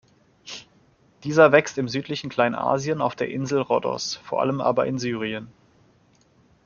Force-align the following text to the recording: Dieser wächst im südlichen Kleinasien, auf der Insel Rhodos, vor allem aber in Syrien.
Dieser 1.23 1.51
wächst 1.51 1.77
im 1.77 1.87
südlichen 1.87 2.31
Kleinasien, 2.31 3.01
auf 3.01 3.15
der 3.15 3.29
Insel 3.29 3.61
Rhodos, 3.61 4.15
vor 4.23 4.41
allem 4.41 4.59
aber 4.59 4.87
in 4.87 4.97
Syrien. 4.97 5.47